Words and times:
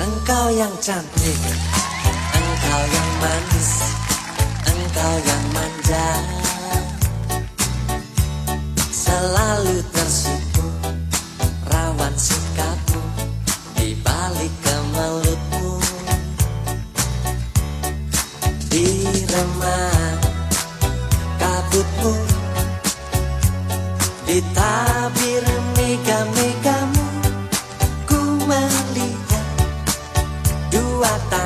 Engkau 0.00 0.48
yang 0.56 0.72
cantik 0.80 1.40
Engkau 2.32 2.82
yang 2.88 3.10
manis 3.20 3.70
Engkau 4.64 5.12
yang 5.28 5.44
manja. 5.52 6.08
Selalu 8.88 9.84
tersipu 9.92 10.64
Rawan 11.68 12.16
sikapmu 12.16 13.02
Di 13.76 13.92
balik 14.00 14.54
kemelutmu 14.64 15.72
Di 18.72 18.88
remah 19.28 20.16
kabutmu 21.36 22.14
Di 24.24 24.40
dua 31.10 31.18
tangan 31.26 31.39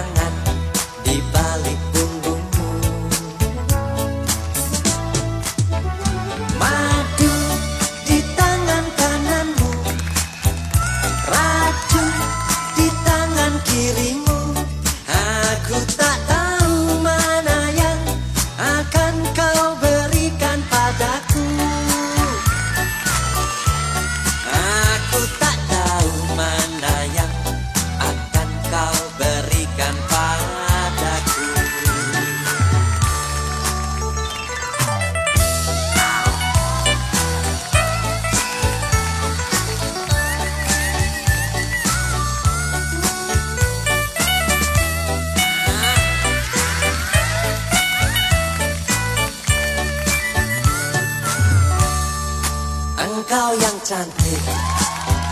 Engkau 53.34 53.50
yang 53.58 53.78
cantik. 53.82 54.42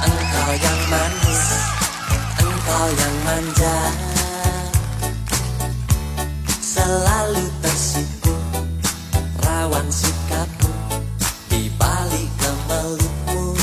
Engkau 0.02 0.50
yang 0.58 0.80
manis. 0.90 1.44
Engkau 2.34 2.86
yang 2.98 3.14
manja. 3.22 3.78
Selalu 6.58 7.46
tersipu. 7.62 8.34
Rawan 9.46 9.86
sikapmu 9.86 10.74
Di 11.46 11.70
balik 11.78 12.30
kemelutmu 12.42 13.54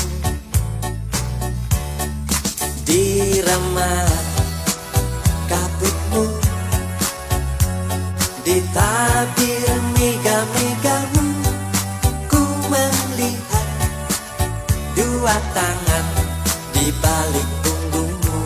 Di 2.88 3.04
remah 3.44 4.08
kabutmu. 5.52 6.24
Di 8.40 8.56
tabir 8.72 9.68
mega-megamu 10.00 10.89
dua 15.20 15.36
tangan 15.52 16.06
di 16.72 16.88
balik 16.96 17.48
punggungmu. 17.60 18.40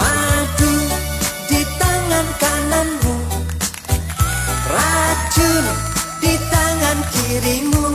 Madu 0.00 0.74
di 1.52 1.60
tangan 1.76 2.26
kananmu 2.40 3.16
Racun 4.72 5.64
di 6.24 6.32
tangan 6.48 6.98
kirimu 7.12 7.92